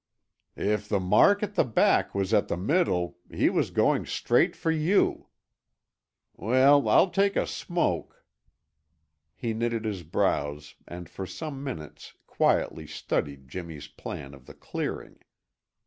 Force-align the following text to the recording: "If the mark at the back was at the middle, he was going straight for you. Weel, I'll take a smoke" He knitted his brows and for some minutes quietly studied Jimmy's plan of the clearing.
"If 0.55 0.89
the 0.89 0.99
mark 0.99 1.43
at 1.43 1.53
the 1.53 1.63
back 1.63 2.15
was 2.15 2.33
at 2.33 2.47
the 2.47 2.57
middle, 2.57 3.19
he 3.29 3.51
was 3.51 3.69
going 3.69 4.07
straight 4.07 4.55
for 4.55 4.71
you. 4.71 5.27
Weel, 6.35 6.89
I'll 6.89 7.11
take 7.11 7.35
a 7.35 7.45
smoke" 7.45 8.25
He 9.35 9.53
knitted 9.53 9.85
his 9.85 10.01
brows 10.01 10.73
and 10.87 11.07
for 11.07 11.27
some 11.27 11.63
minutes 11.63 12.15
quietly 12.25 12.87
studied 12.87 13.47
Jimmy's 13.47 13.87
plan 13.87 14.33
of 14.33 14.47
the 14.47 14.55
clearing. 14.55 15.19